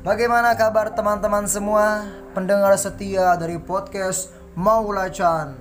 [0.00, 2.08] Bagaimana kabar teman-teman semua?
[2.32, 5.52] Pendengar setia dari podcast Maulacan.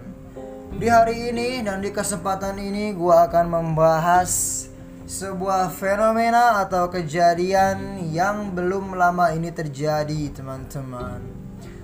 [0.79, 4.63] Di hari ini dan di kesempatan ini gua akan membahas
[5.03, 11.19] sebuah fenomena atau kejadian yang belum lama ini terjadi teman-teman.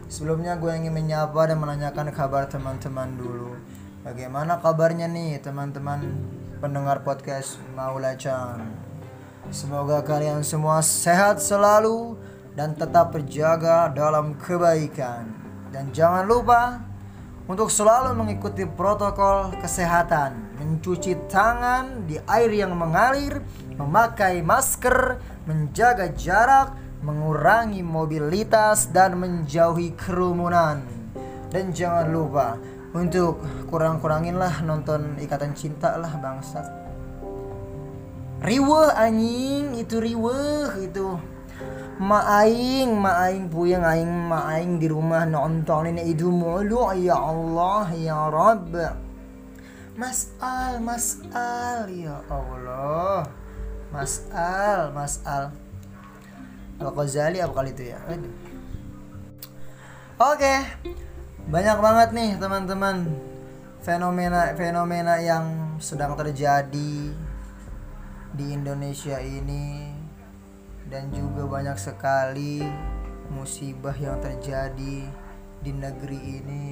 [0.08, 3.60] Sebelumnya gue ingin menyapa dan menanyakan kabar teman-teman dulu.
[4.08, 6.08] Bagaimana kabarnya nih teman-teman
[6.63, 8.63] pendengar podcast Maulacan?
[9.52, 12.16] Semoga kalian semua sehat selalu
[12.55, 15.27] dan tetap berjaga dalam kebaikan
[15.76, 16.80] Dan jangan lupa
[17.46, 23.43] untuk selalu mengikuti protokol kesehatan, mencuci tangan di air yang mengalir,
[23.77, 26.74] memakai masker, menjaga jarak,
[27.05, 30.82] mengurangi mobilitas dan menjauhi kerumunan.
[31.54, 32.58] Dan jangan lupa
[32.98, 36.65] untuk kurang-kuranginlah nonton Ikatan Cinta lah bangsat.
[38.41, 41.35] Riweh anjing, itu riweh itu
[41.96, 47.87] Ma aing, ma aing puyeng aing, ma aing di rumah nontonin itu mulu ya Allah
[47.96, 48.76] ya Rabb.
[49.96, 53.24] Mas Al, Mas Al, ya Allah.
[53.96, 55.55] Mas Al, Mas Al.
[56.84, 57.99] Al Ghazali apa kali itu ya?
[60.20, 60.54] Oke.
[61.48, 63.07] Banyak banget nih teman-teman
[63.85, 67.13] fenomena-fenomena yang sedang terjadi
[68.35, 69.84] di Indonesia ini
[70.90, 72.62] dan juga banyak sekali
[73.34, 75.09] musibah yang terjadi
[75.62, 76.68] di negeri ini.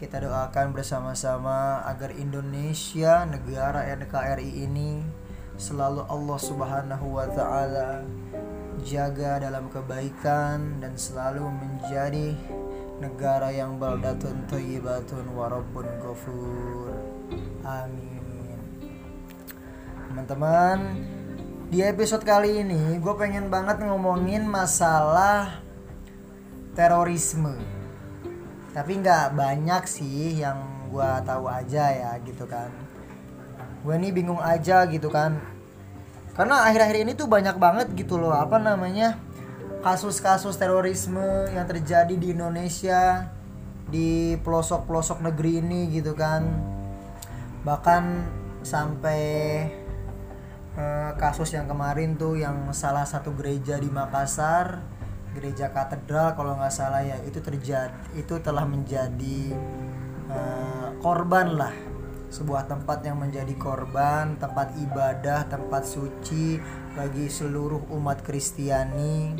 [0.00, 5.04] Kita doakan bersama-sama agar Indonesia, negara NKRI ini
[5.54, 8.02] selalu Allah Subhanahu wa taala
[8.82, 12.34] jaga dalam kebaikan dan selalu menjadi
[12.98, 16.90] negara yang baldatun thayyibatun warabbun ghafur.
[17.62, 18.58] Amin.
[20.10, 20.78] Teman-teman,
[21.74, 25.58] di episode kali ini gue pengen banget ngomongin masalah
[26.78, 27.50] terorisme.
[28.70, 32.70] Tapi nggak banyak sih yang gue tahu aja ya gitu kan.
[33.82, 35.34] Gue ini bingung aja gitu kan.
[36.38, 39.18] Karena akhir-akhir ini tuh banyak banget gitu loh apa namanya
[39.82, 43.34] kasus-kasus terorisme yang terjadi di Indonesia
[43.90, 46.46] di pelosok-pelosok negeri ini gitu kan.
[47.66, 48.02] Bahkan
[48.62, 49.26] sampai
[50.78, 54.82] eh, kasus yang kemarin tuh yang salah satu gereja di Makassar
[55.34, 59.54] gereja katedral kalau nggak salah ya itu terjadi itu telah menjadi
[60.30, 61.74] eh, korban lah.
[62.34, 66.58] Sebuah tempat yang menjadi korban tempat ibadah tempat suci
[66.98, 69.38] bagi seluruh umat Kristiani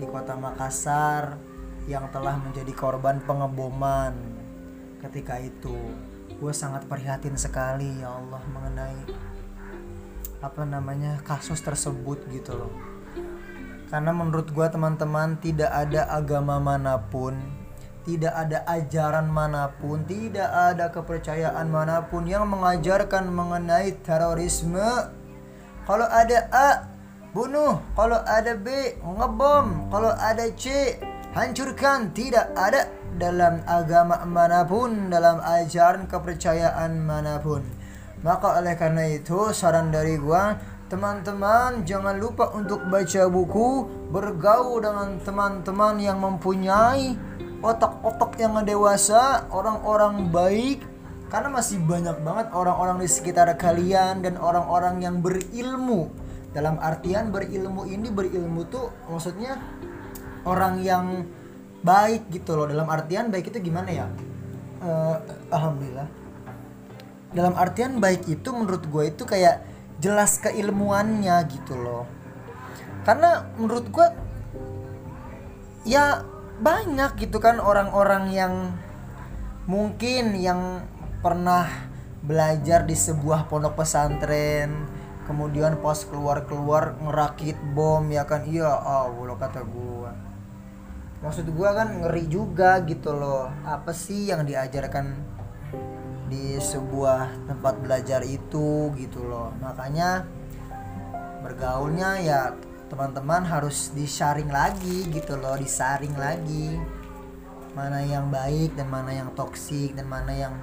[0.00, 1.36] di kota Makassar
[1.84, 4.16] yang telah menjadi korban pengeboman
[5.04, 5.76] ketika itu.
[6.40, 9.29] Gue sangat prihatin sekali ya Allah mengenai
[10.40, 12.72] apa namanya kasus tersebut gitu loh.
[13.92, 17.60] Karena menurut gue teman-teman tidak ada agama mana pun
[18.00, 25.12] tidak ada ajaran mana pun tidak ada kepercayaan mana pun yang mengajarkan mengenai terorisme.
[25.84, 26.70] Kalau ada A
[27.36, 27.76] bunuh.
[27.92, 29.92] Kalau ada B ngebom.
[29.92, 30.96] Kalau ada C
[31.36, 32.16] hancurkan.
[32.16, 32.88] Tidak ada
[33.20, 37.79] dalam agama mana pun dalam ajaran kepercayaan mana pun
[38.20, 40.60] maka oleh karena itu saran dari gua
[40.90, 47.14] teman-teman jangan lupa untuk baca buku bergaul dengan teman-teman yang mempunyai
[47.62, 50.82] otak-otak yang dewasa orang-orang baik.
[51.30, 56.10] Karena masih banyak banget orang-orang di sekitar kalian dan orang-orang yang berilmu.
[56.50, 59.54] Dalam artian berilmu ini berilmu tuh maksudnya
[60.42, 61.22] orang yang
[61.86, 62.66] baik gitu loh.
[62.66, 64.06] Dalam artian baik itu gimana ya?
[64.82, 65.16] Eh,
[65.54, 66.19] alhamdulillah
[67.30, 69.62] dalam artian baik itu menurut gue itu kayak
[70.02, 72.04] jelas keilmuannya gitu loh.
[73.06, 74.06] Karena menurut gue
[75.88, 76.24] ya
[76.60, 78.54] banyak gitu kan orang-orang yang
[79.64, 80.84] mungkin yang
[81.24, 81.68] pernah
[82.20, 84.88] belajar di sebuah pondok pesantren
[85.30, 88.42] kemudian pas keluar-keluar ngerakit bom ya kan?
[88.50, 90.10] Iya Allah kata gua.
[91.22, 93.46] Maksud gua kan ngeri juga gitu loh.
[93.62, 95.29] Apa sih yang diajarkan
[96.30, 99.50] di sebuah tempat belajar itu gitu loh.
[99.58, 100.24] Makanya
[101.42, 102.40] bergaulnya ya
[102.86, 106.78] teman-teman harus disaring lagi gitu loh disaring lagi.
[107.74, 110.54] Mana yang baik dan mana yang toksik dan mana yang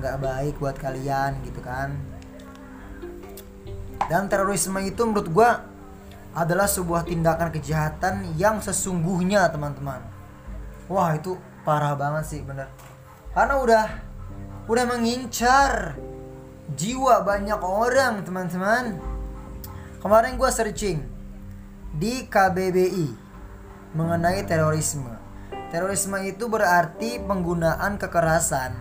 [0.00, 1.94] nggak baik buat kalian gitu kan.
[4.08, 5.50] Dan terorisme itu menurut gue
[6.34, 10.02] adalah sebuah tindakan kejahatan yang sesungguhnya teman-teman.
[10.90, 12.68] Wah itu parah banget sih bener.
[13.32, 13.84] Karena udah
[14.64, 16.00] udah mengincar
[16.72, 18.96] jiwa banyak orang teman-teman
[20.00, 21.04] kemarin gue searching
[21.92, 23.12] di KBBI
[23.92, 25.20] mengenai terorisme
[25.68, 28.72] terorisme itu berarti penggunaan kekerasan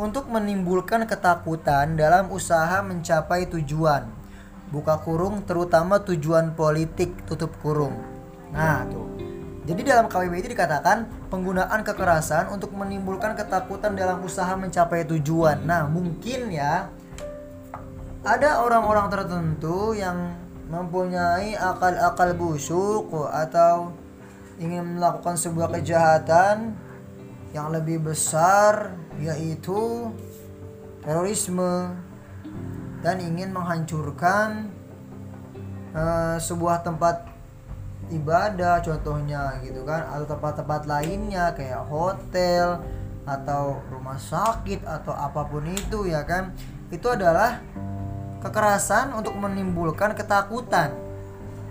[0.00, 4.08] untuk menimbulkan ketakutan dalam usaha mencapai tujuan
[4.68, 7.96] buka kurung terutama tujuan politik tutup kurung.
[8.52, 9.27] Nah, tuh.
[9.68, 15.60] Jadi dalam KWB itu dikatakan penggunaan kekerasan untuk menimbulkan ketakutan dalam usaha mencapai tujuan.
[15.68, 16.88] Nah, mungkin ya
[18.24, 20.40] ada orang-orang tertentu yang
[20.72, 23.92] mempunyai akal-akal busuk atau
[24.56, 26.72] ingin melakukan sebuah kejahatan
[27.52, 30.08] yang lebih besar yaitu
[31.04, 31.92] terorisme
[33.04, 34.72] dan ingin menghancurkan
[35.92, 37.37] uh, sebuah tempat
[38.08, 42.80] ibadah contohnya gitu kan atau tempat-tempat lainnya kayak hotel
[43.28, 46.56] atau rumah sakit atau apa pun itu ya kan.
[46.88, 47.60] Itu adalah
[48.40, 50.96] kekerasan untuk menimbulkan ketakutan.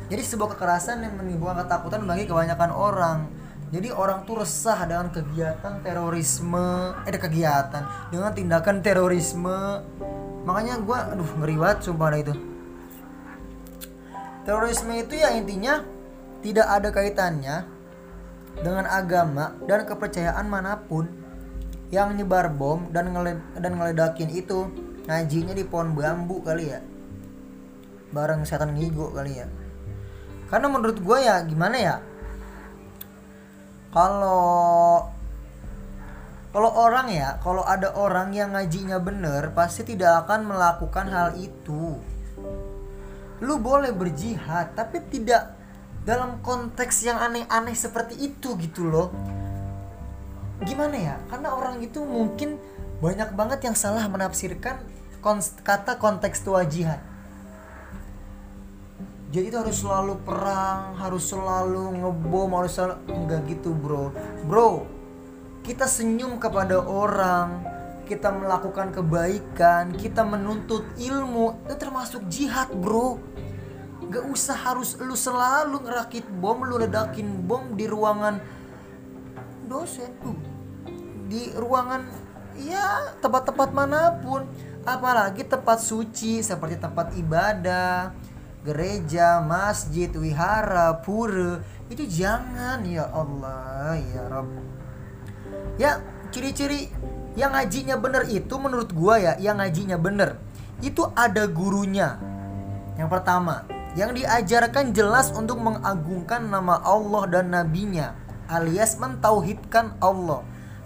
[0.07, 3.19] Jadi sebuah kekerasan yang menimbulkan ketakutan bagi kebanyakan orang.
[3.67, 7.83] Jadi orang tuh resah dengan kegiatan terorisme eh kegiatan
[8.13, 9.83] dengan tindakan terorisme.
[10.47, 12.31] Makanya gue aduh ngeri banget sumpah itu.
[14.47, 15.83] Terorisme itu ya intinya
[16.41, 17.65] tidak ada kaitannya
[18.61, 21.05] dengan agama dan kepercayaan mana pun
[21.87, 24.69] yang nyebar bom dan ngele dan ngeledakin itu.
[25.07, 26.83] Ngajinya di pohon bambu kali ya.
[28.11, 29.47] Bareng setan ngigo kali ya.
[30.51, 31.95] Karena menurut gue ya gimana ya?
[33.95, 35.07] Kalau
[36.51, 41.95] kalau orang ya kalau ada orang yang ngajinya bener pasti tidak akan melakukan hal itu.
[43.39, 45.56] Lu boleh berjihad tapi tidak
[46.07, 49.11] dalam konteks yang aneh-aneh seperti itu gitu loh.
[50.63, 51.15] Gimana ya?
[51.27, 52.55] Karena orang itu mungkin
[53.03, 54.79] banyak banget yang salah menafsirkan
[55.61, 57.03] kata kontekstual jihad
[59.27, 64.15] jadi itu harus selalu perang harus selalu ngebom harus selalu enggak gitu bro.
[64.47, 64.87] Bro
[65.67, 67.59] kita senyum kepada orang,
[68.07, 73.19] kita melakukan kebaikan, kita menuntut ilmu, itu termasuk jihad, bro.
[74.07, 78.39] Gak usah harus lu selalu ngerakit bom, lu ledakin bom di ruangan
[79.67, 80.11] dosen.
[80.23, 80.37] Tuh.
[81.27, 82.07] Di ruangan
[82.55, 84.47] ya tempat-tempat mana pun,
[84.87, 88.15] apalagi tempat suci seperti tempat ibadah,
[88.63, 91.59] gereja, masjid, wihara, pura,
[91.91, 94.77] itu jangan ya Allah ya Rabb
[95.79, 96.01] ya
[96.33, 96.91] ciri-ciri
[97.37, 100.41] yang ngajinya bener itu menurut gua ya yang ngajinya bener.
[100.77, 102.21] Itu ada gurunya.
[102.97, 103.65] Yang pertama
[103.95, 108.17] yang diajarkan jelas untuk mengagungkan nama Allah dan nabinya
[108.47, 110.41] alias mentauhidkan Allah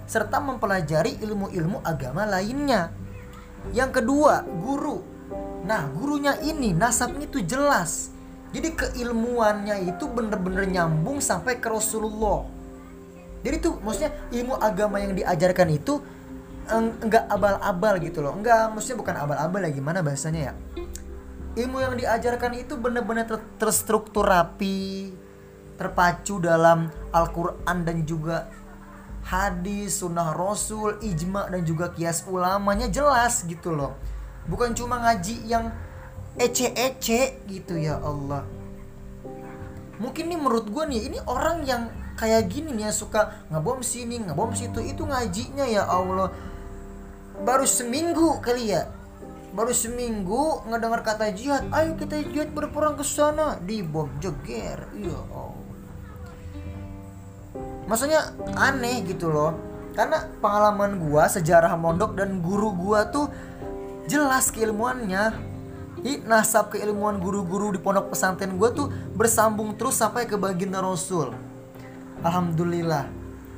[0.09, 2.91] serta mempelajari ilmu-ilmu agama lainnya.
[3.71, 4.99] Yang kedua guru.
[5.63, 8.11] Nah gurunya ini nasabnya itu jelas.
[8.51, 12.43] Jadi keilmuannya itu bener-bener nyambung sampai ke Rasulullah.
[13.41, 16.03] Jadi tuh maksudnya ilmu agama yang diajarkan itu
[16.67, 18.35] enggak abal-abal gitu loh.
[18.35, 20.53] Enggak maksudnya bukan abal-abal ya gimana bahasanya ya
[21.55, 25.11] ilmu yang diajarkan itu benar-benar ter terstruktur rapi
[25.75, 28.53] terpacu dalam Al-Quran dan juga
[29.25, 33.97] hadis, sunnah rasul, ijma dan juga kias ulamanya jelas gitu loh.
[34.45, 35.73] Bukan cuma ngaji yang
[36.37, 38.45] ece-ece gitu ya Allah.
[39.97, 44.21] Mungkin nih menurut gue nih ini orang yang kayak gini nih yang suka ngebom sini
[44.21, 46.29] ngebom situ itu ngajinya ya Allah.
[47.41, 48.85] Baru seminggu kali ya
[49.51, 51.67] baru seminggu ngedengar kata jihad.
[51.75, 53.59] Ayo kita jihad berperang ke sana.
[53.59, 54.87] Di bom jeger.
[54.95, 55.69] Ya Allah.
[57.87, 58.21] Maksudnya
[58.55, 59.55] aneh gitu loh.
[59.91, 63.27] Karena pengalaman gua sejarah mondok dan guru gua tuh
[64.07, 65.51] jelas keilmuannya.
[66.01, 71.29] Hi, nasab keilmuan guru-guru di pondok pesantren gue tuh bersambung terus sampai ke baginda Rasul.
[72.25, 73.05] Alhamdulillah.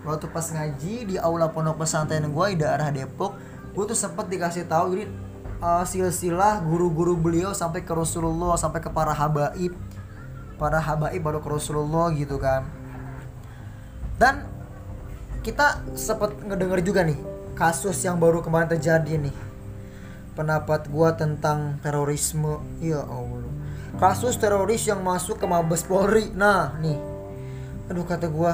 [0.04, 3.38] Waktu pas ngaji di aula pondok pesantren gue di daerah Depok
[3.74, 5.06] gue tuh sempet dikasih tahu jadi
[5.63, 9.72] uh, silsilah guru-guru beliau sampai ke Rasulullah sampai ke para habaib.
[10.60, 12.67] Para habaib baru ke Rasulullah gitu kan.
[14.20, 14.43] Dan
[15.41, 17.20] kita sempet ngedenger juga nih
[17.55, 19.36] kasus yang baru kemarin terjadi nih.
[20.36, 22.60] Pendapat gue tentang terorisme.
[22.84, 23.48] Ya Allah.
[23.98, 26.29] Kasus teroris yang masuk ke Mabes Polri.
[26.36, 27.00] Nah nih.
[27.88, 28.53] Aduh kata gue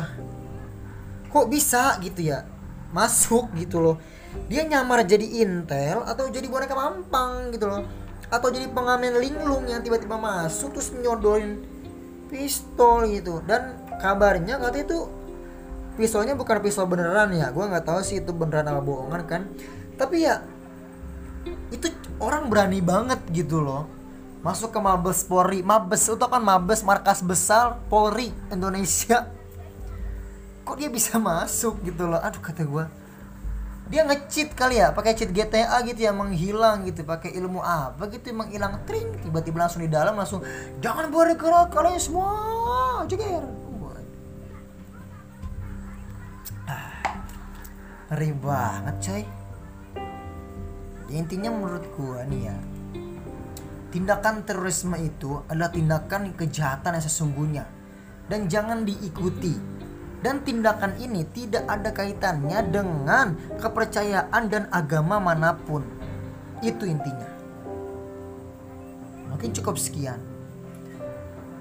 [1.29, 1.97] kok bisa?
[2.01, 2.45] Gitu ya.
[2.89, 3.97] Masuk gitu loh
[4.49, 7.85] dia nyamar jadi intel atau jadi boneka mampang gitu loh.
[8.29, 11.65] Atau jadi pengamen linglung yang tiba-tiba masuk terus nyodorin
[12.29, 13.41] pistol gitu.
[13.45, 14.99] Dan kabarnya katanya itu
[15.97, 17.49] pistolnya bukan pistol beneran ya.
[17.49, 19.41] Gue nggak tahu sih itu beneran apa bohongan kan.
[19.97, 20.45] Tapi ya
[21.73, 21.89] itu
[22.21, 23.89] orang berani banget gitu loh.
[24.45, 25.65] Masuk ke Mabes Polri.
[25.65, 29.25] Mabes itu kan Mabes markas besar Polri Indonesia.
[30.69, 32.21] Kok dia bisa masuk gitu loh?
[32.21, 32.85] Aduh kata gue
[33.89, 37.01] dia ngecheat kali ya pakai cheat GTA gitu ya menghilang gitu.
[37.01, 38.85] Pakai ilmu apa gitu menghilang.
[38.85, 40.45] Tring tiba-tiba langsung di dalam langsung
[40.77, 42.29] jangan bergerak kalian semua
[43.09, 43.41] jeger.
[46.69, 47.25] Ah,
[48.13, 49.23] ngeri banget coy.
[51.09, 52.57] Intinya menurut gua nih ya
[53.89, 57.65] tindakan terorisme itu adalah tindakan kejahatan yang sesungguhnya.
[58.29, 59.78] Dan jangan diikuti
[60.19, 65.83] dan tindakan ini tidak ada kaitannya dengan kepercayaan dan agama mana pun.
[66.59, 67.29] Itu intinya.
[69.31, 70.19] Mungkin cukup sekian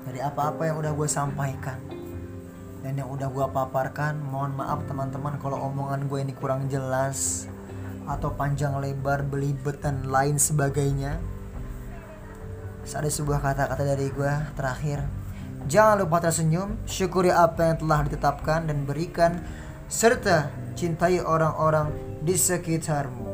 [0.03, 1.79] dari apa-apa yang udah gue sampaikan
[2.83, 4.19] dan yang udah gue paparkan.
[4.19, 7.47] Mohon maaf teman-teman kalau omongan gue ini kurang jelas
[8.11, 11.21] atau panjang lebar, belibet dan lain sebagainya.
[12.89, 15.05] Ada sebuah kata-kata dari gue terakhir
[15.69, 19.45] Jangan lupa tersenyum, syukuri apa yang telah ditetapkan dan berikan
[19.85, 21.93] serta cintai orang-orang
[22.25, 23.29] di sekitarmu.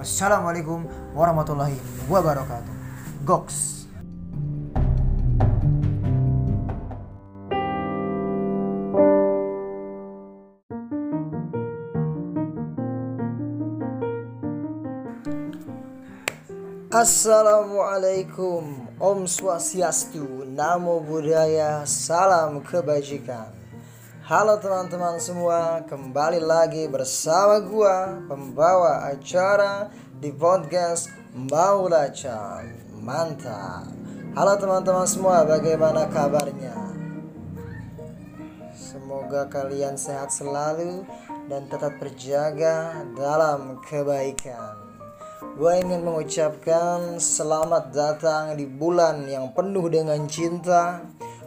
[0.00, 1.76] Wassalamualaikum warahmatullahi
[2.08, 2.72] wabarakatuh.
[3.28, 3.85] Goks.
[16.96, 23.52] Assalamualaikum Om Swastiastu, Namo Buddhaya, Salam Kebajikan.
[24.24, 32.64] Halo teman-teman semua, kembali lagi bersama gua pembawa acara di podcast Maula Chan.
[32.96, 33.92] Mantap.
[34.32, 36.96] Halo teman-teman semua, bagaimana kabarnya?
[38.72, 41.04] Semoga kalian sehat selalu
[41.52, 44.85] dan tetap terjaga dalam kebaikan.
[45.56, 51.00] Gue ingin mengucapkan selamat datang di bulan yang penuh dengan cinta,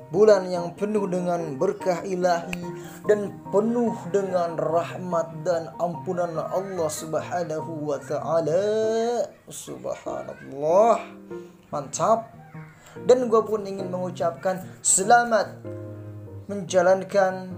[0.09, 2.57] bulan yang penuh dengan berkah ilahi
[3.05, 8.65] dan penuh dengan rahmat dan ampunan Allah Subhanahu wa taala.
[9.45, 11.05] Subhanallah.
[11.69, 12.33] Mantap.
[13.05, 15.53] Dan gue pun ingin mengucapkan selamat
[16.49, 17.53] menjalankan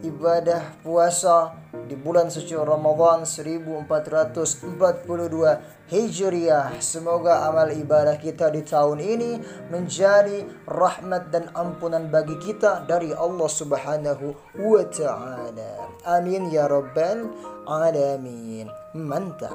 [0.00, 6.80] ibadah puasa di bulan suci Ramadan 1442 Hijriah.
[6.80, 9.30] Semoga amal ibadah kita di tahun ini
[9.68, 15.92] menjadi rahmat dan ampunan bagi kita dari Allah Subhanahu wa taala.
[16.08, 17.28] Amin ya rabbal
[17.68, 18.72] alamin.
[18.96, 19.52] Mantap.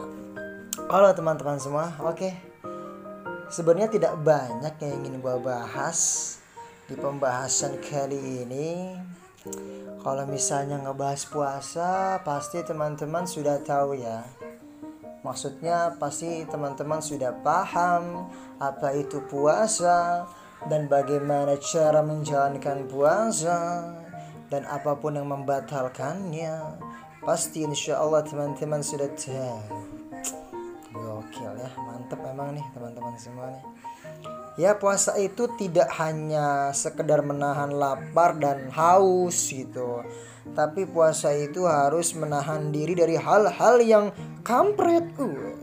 [0.90, 1.98] Halo teman-teman semua.
[2.06, 2.34] Oke.
[3.50, 6.38] Sebenarnya tidak banyak yang ingin gue bahas
[6.86, 8.94] di pembahasan kali ini.
[10.00, 14.24] Kalau misalnya ngebahas puasa, pasti teman-teman sudah tahu ya
[15.20, 20.24] Maksudnya pasti teman-teman sudah paham apa itu puasa
[20.72, 23.84] dan bagaimana cara menjalankan puasa
[24.48, 26.80] dan apa pun yang membatalkannya.
[27.20, 29.60] Pasti insya Allah teman-teman sudah tahu.
[30.96, 33.64] Gokil ya, mantep emang nih teman-teman semua nih.
[34.60, 40.04] Ya puasa itu tidak hanya sekedar menahan lapar dan haus gitu
[40.58, 44.06] tapi puasa itu harus menahan diri dari hal-hal yang
[44.42, 45.06] kampret.
[45.20, 45.54] Uh.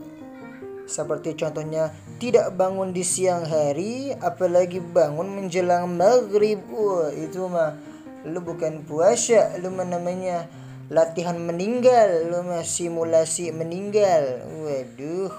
[0.87, 6.63] Seperti contohnya tidak bangun di siang hari, apalagi bangun menjelang maghrib.
[6.71, 7.75] Uh, itu mah
[8.23, 10.47] lu bukan puasa, lu mah namanya
[10.87, 14.47] latihan meninggal, lu mah simulasi meninggal.
[14.63, 15.33] Waduh.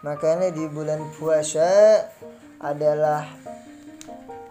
[0.00, 2.00] Makanya di bulan puasa
[2.60, 3.24] adalah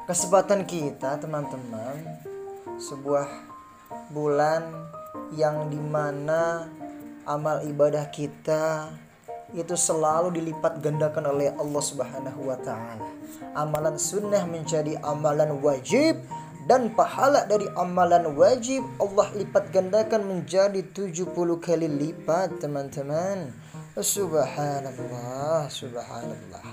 [0.09, 2.25] kesempatan kita teman-teman
[2.81, 3.29] sebuah
[4.09, 4.65] bulan
[5.37, 6.65] yang di mana
[7.29, 8.89] amal ibadah kita
[9.53, 13.05] itu selalu dilipat gandakan oleh Allah Subhanahu wa taala.
[13.53, 16.17] Amalan sunnah menjadi amalan wajib
[16.65, 21.29] dan pahala dari amalan wajib Allah lipat gandakan menjadi 70
[21.61, 23.53] kali lipat teman-teman.
[23.97, 26.69] Subhanallah, subhanallah.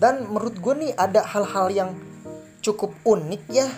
[0.00, 1.90] Dan menurut gue nih ada hal-hal yang
[2.64, 3.68] cukup unik ya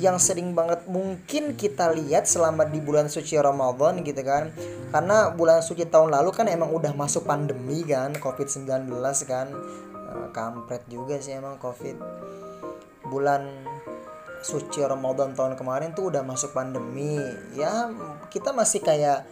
[0.00, 4.48] yang sering banget mungkin kita lihat selama di bulan suci Ramadan gitu kan.
[4.88, 8.88] Karena bulan suci tahun lalu kan emang udah masuk pandemi kan COVID-19
[9.28, 9.52] kan.
[10.10, 12.00] Eh, kampret juga sih emang COVID.
[13.12, 13.44] Bulan
[14.40, 17.20] suci Ramadan tahun kemarin tuh udah masuk pandemi.
[17.52, 17.92] Ya
[18.32, 19.28] kita masih kayak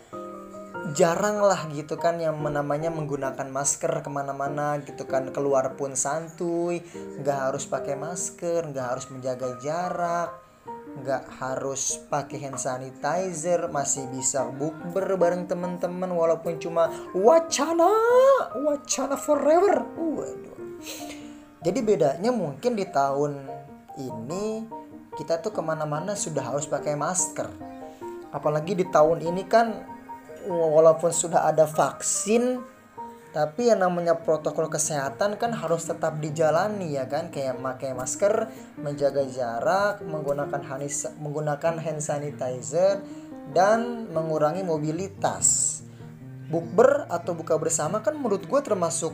[0.94, 5.28] jarang lah gitu kan yang namanya menggunakan masker ke mana-mana gitu kan.
[5.34, 6.84] Keluar pun santuy
[7.20, 10.48] nggak harus pakai masker nggak harus menjaga jarak
[10.98, 17.88] nggak harus pakai hand sanitizer masih bisa bukber bareng teman-teman walaupun cuma wacana
[18.66, 19.86] wacana forever.
[19.94, 20.58] Waduh.
[21.62, 23.46] Jadi bedanya mungkin di tahun
[23.98, 24.66] ini
[25.18, 27.50] kita tuh ke mana-mana sudah harus pakai masker.
[28.30, 29.97] Apalagi di tahun ini kan
[30.48, 32.64] walaupun sudah ada vaksin
[33.28, 37.28] tapi yang namanya protokol kesehatan kan harus tetap dijalani ya kan?
[37.28, 38.48] Kayak pakai masker
[38.80, 43.04] menjaga jarak menggunakan hanis, menggunakan hand sanitizer
[43.52, 45.78] dan mengurangi mobilitas.
[46.48, 49.12] Bukber atau buka bersama kan menurut gue termasuk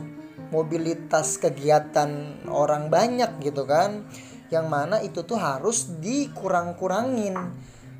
[0.55, 4.07] mobilitas kegiatan orang banyak gitu kan?
[4.47, 7.35] Yang mana itu tuh harus dikurang-kurangin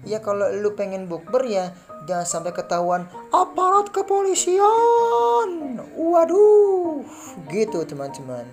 [0.06, 1.74] ya kalau lu pengen bukber ya
[2.06, 5.82] jangan sampai ketahuan aparat kepolisian.
[5.98, 7.02] Waduh
[7.50, 8.46] gitu teman-teman.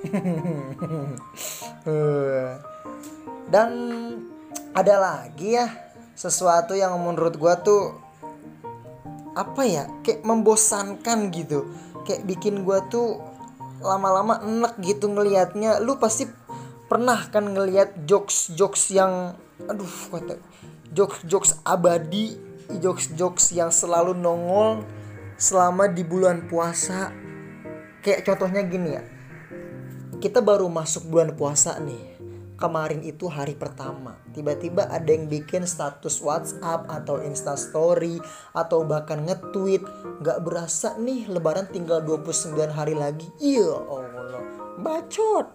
[3.52, 3.70] Dan
[4.70, 5.66] ada lagi ya
[6.14, 7.98] sesuatu yang menurut gua tuh
[9.34, 11.66] apa ya kayak membosankan gitu.
[12.06, 13.18] Kayak bikin gua tuh
[13.82, 15.82] lama-lama enek gitu ngelihatnya.
[15.82, 16.30] Lu pasti
[16.86, 19.38] pernah kan ngelihat jokes jokes yang
[19.70, 20.42] aduh kata
[20.90, 22.38] jokes jokes abadi
[22.78, 24.86] jokes jokes yang selalu nongol
[25.40, 27.10] selama di bulan puasa.
[28.04, 29.02] Kayak contohnya gini ya.
[30.20, 32.20] Kita baru masuk bulan puasa nih.
[32.60, 34.20] Kemarin itu hari pertama.
[34.36, 38.20] Tiba-tiba ada yang bikin status WhatsApp atau Insta Story
[38.52, 39.80] atau bahkan nge-tweet
[40.20, 43.32] nggak berasa nih lebaran tinggal 29 hari lagi.
[43.40, 44.44] Iya Allah.
[44.76, 45.46] Bacot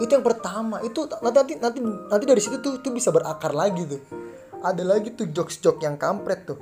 [0.00, 0.80] itu yang pertama.
[0.80, 4.00] Itu nanti nanti nanti dari situ tuh tuh bisa berakar lagi tuh.
[4.64, 6.56] Ada lagi tuh jokes jokes yang kampret tuh.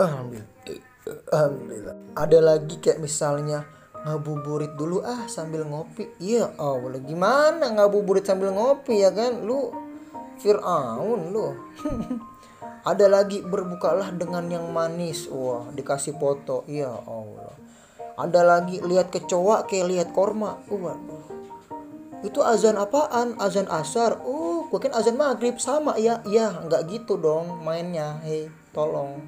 [0.00, 1.96] Alhamdulillah.
[2.16, 3.68] Ada lagi kayak misalnya
[4.00, 6.08] ngabuburit dulu ah sambil ngopi.
[6.16, 9.44] Iya oh boleh gimana ngabuburit sambil ngopi ya kan?
[9.44, 9.68] Lu
[10.40, 11.52] Fir'aun lu.
[12.90, 15.28] Ada lagi berbukalah dengan yang manis.
[15.28, 16.64] Wah dikasih foto.
[16.64, 17.52] Iya Allah.
[18.16, 20.60] Ada lagi lihat kecoa kayak lihat korma.
[20.68, 21.39] Waduh
[22.20, 23.36] itu azan apaan?
[23.40, 24.20] Azan asar.
[24.24, 25.56] Oh gue kan azan maghrib.
[25.56, 28.20] Sama ya ya nggak gitu dong mainnya.
[28.20, 29.24] Hei tolong.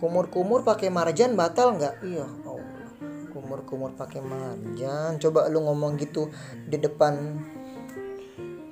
[0.00, 1.94] Kumur-kumur pakai marjan batal nggak?
[2.02, 2.62] Iya oh
[3.32, 5.20] kumur-kumur pakai marjan.
[5.20, 6.32] Coba lu ngomong gitu
[6.64, 7.38] di depan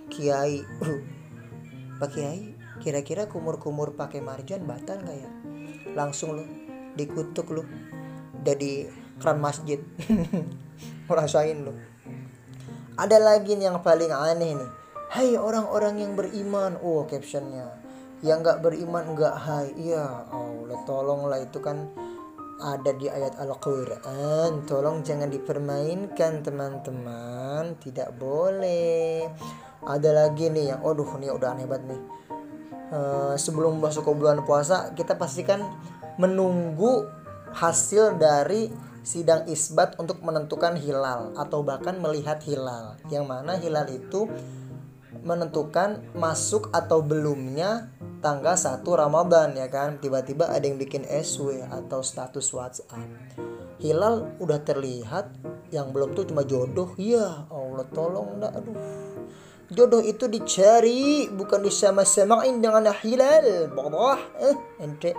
[0.08, 0.64] kiai.
[0.80, 1.00] Uh,
[2.00, 5.30] pak kiai kira-kira kumur-kumur pakai marjan batal nggak ya?
[5.92, 6.44] Langsung lu
[6.96, 7.68] dikutuk lu.
[8.40, 8.88] Jadi
[9.20, 9.84] keran masjid.
[11.10, 11.89] Rasain lu
[13.00, 14.70] ada lagi nih yang paling aneh nih.
[15.08, 16.76] Hai orang-orang yang beriman.
[16.84, 17.72] Oh captionnya.
[18.20, 19.72] Yang nggak beriman nggak hai.
[19.72, 21.88] Iya Allah tolonglah itu kan
[22.60, 29.24] ada di ayat Al-Quran Tolong jangan dipermainkan teman-teman Tidak boleh
[29.80, 32.00] Ada lagi nih yang Aduh ini udah aneh banget nih
[32.92, 35.64] uh, Sebelum masuk ke bulan puasa Kita pastikan
[36.20, 37.08] menunggu
[37.56, 38.68] hasil dari
[39.00, 43.00] sidang isbat untuk menentukan hilal atau bahkan melihat hilal.
[43.08, 44.28] Yang mana hilal itu
[45.20, 49.98] menentukan masuk atau belumnya tanggal 1 Ramadan ya kan.
[49.98, 53.08] Tiba-tiba ada yang bikin SW atau status WhatsApp.
[53.80, 55.32] Hilal udah terlihat,
[55.72, 56.92] yang belum tuh cuma jodoh.
[57.00, 58.76] Ya Allah tolong dah aduh.
[59.70, 63.70] Jodoh itu dicari bukan disama-samain dengan hilal.
[63.70, 64.18] Bodoh.
[64.42, 65.14] Eh, ente.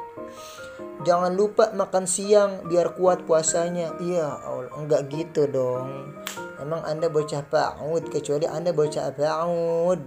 [1.02, 3.98] Jangan lupa makan siang biar kuat puasanya.
[3.98, 6.14] Iya, Allah, enggak gitu dong.
[6.62, 10.06] Emang Anda bocah paud kecuali Anda bocah paud.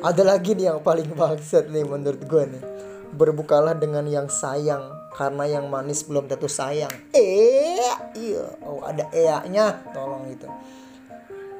[0.00, 2.64] Ada lagi nih yang paling maksud nih menurut gue nih.
[3.12, 6.90] Berbukalah dengan yang sayang karena yang manis belum tentu sayang.
[7.12, 7.76] Eh,
[8.16, 10.48] iya, oh ada e-nya, tolong itu.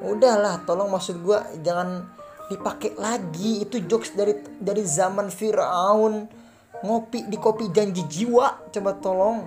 [0.01, 2.09] Udahlah, tolong maksud gue jangan
[2.49, 6.44] dipakai lagi itu jokes dari dari zaman Firaun
[6.83, 9.39] ngopi di kopi janji jiwa coba tolong.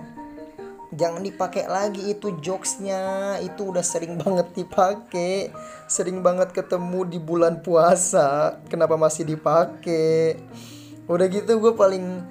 [0.89, 3.37] Jangan dipakai lagi itu jokesnya.
[3.45, 5.53] Itu udah sering banget dipakai.
[5.85, 8.57] Sering banget ketemu di bulan puasa.
[8.65, 10.41] Kenapa masih dipakai?
[11.05, 12.25] Udah gitu gue paling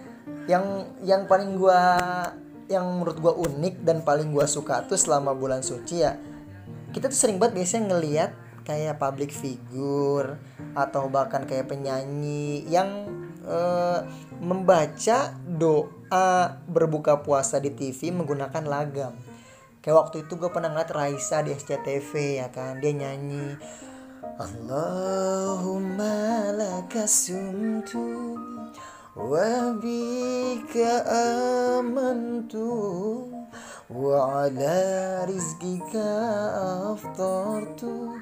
[0.51, 1.83] yang yang paling gue
[2.67, 6.19] yang menurut gue unik dan paling gue suka tuh selama bulan suci ya.
[6.91, 8.31] Kita tuh sering banget biasanya ngelihat
[8.67, 10.37] kayak public figure
[10.77, 13.09] atau bahkan kayak penyanyi yang
[13.49, 14.05] uh,
[14.39, 19.17] membaca doa berbuka puasa di TV menggunakan lagam.
[19.81, 23.57] Kayak waktu itu gue pernah ngeliat Raisa di SCTV ya kan, dia nyanyi
[24.39, 26.15] Allahumma
[26.55, 28.39] laka sumtu
[29.19, 31.03] wa bika
[31.81, 32.71] amantu
[33.91, 36.07] wa ala rizqika
[36.95, 38.15] aftartu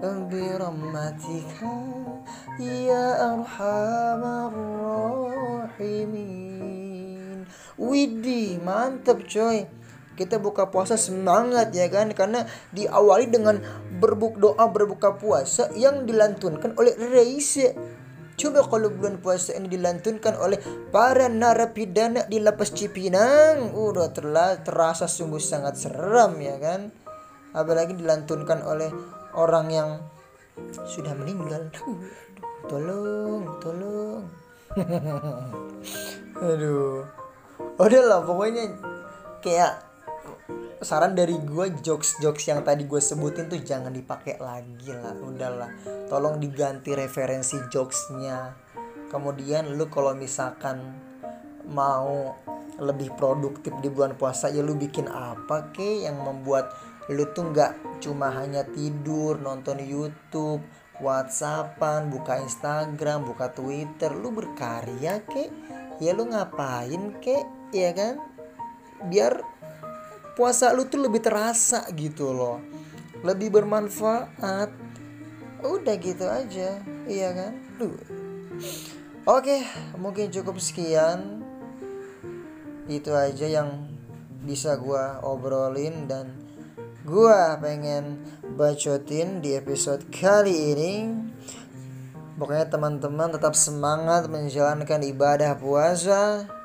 [0.00, 1.74] birahmatika
[2.62, 4.54] ya arhamar
[5.74, 7.46] rahimin.
[7.78, 9.66] Widih mantap coy.
[10.18, 12.10] Kita buka puasa semangat ya kan?
[12.10, 12.42] Karena
[12.74, 13.62] diawali dengan
[14.02, 17.74] berbuk doa berbuka puasa yang dilantunkan oleh Reise
[18.38, 20.62] Coba kalau bulan puasa ini dilantunkan oleh
[20.94, 26.94] para narapidana di lapas Cipinang, udah terla, terasa sungguh sangat seram ya kan.
[27.50, 28.94] Apalagi dilantunkan oleh
[29.34, 29.90] orang yang
[30.86, 31.68] sudah meninggal.
[32.68, 34.24] Tolong, tolong.
[36.48, 37.04] Aduh.
[37.78, 38.74] Udahlah pokoknya
[39.42, 39.88] kayak
[40.78, 45.70] saran dari gue jokes jokes yang tadi gue sebutin tuh jangan dipakai lagi lah udahlah
[46.06, 48.54] tolong diganti referensi jokesnya
[49.10, 50.78] kemudian lu kalau misalkan
[51.66, 52.38] mau
[52.78, 56.70] lebih produktif di bulan puasa ya lu bikin apa ke yang membuat
[57.10, 60.62] lu tuh nggak cuma hanya tidur nonton YouTube
[60.98, 65.46] WhatsAppan buka Instagram buka Twitter lu berkarya ke?
[66.02, 67.46] Ya lu ngapain ke?
[67.70, 68.18] Ya kan?
[69.06, 69.42] Biar
[70.34, 72.58] puasa lu tuh lebih terasa gitu loh.
[73.22, 74.70] Lebih bermanfaat.
[75.62, 77.52] Udah gitu aja iya kan?
[77.78, 77.98] Duh.
[79.26, 79.62] oke
[79.98, 81.42] mungkin cukup sekian
[82.88, 83.86] itu aja yang
[84.42, 86.32] bisa gua obrolin dan
[87.04, 88.24] gua pengen
[88.56, 90.92] bacotin di episode kali ini.
[92.38, 96.57] Pokoknya teman-teman tetap semangat menjalankan ibadah puasa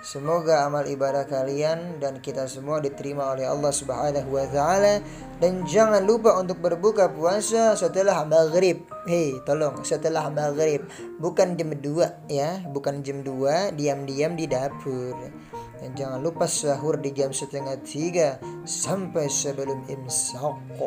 [0.00, 5.04] Semoga amal ibadah kalian dan kita semua diterima oleh Allah Subhanahu wa taala
[5.44, 8.80] dan jangan lupa untuk berbuka puasa setelah maghrib.
[9.04, 10.88] Hei, tolong setelah maghrib,
[11.20, 15.20] bukan jam 2 ya, bukan jam 2 diam-diam di dapur.
[15.84, 20.80] Dan jangan lupa sahur di jam setengah tiga sampai sebelum imsak.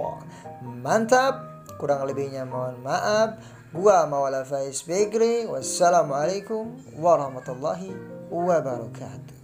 [0.62, 1.65] Mantap.
[1.78, 3.38] Kurang lebihnya mohon maaf.
[3.73, 5.49] Gua Mawala Faiz Bakery.
[5.49, 9.42] Wassalamualaikum warahmatullahi wabarakatuh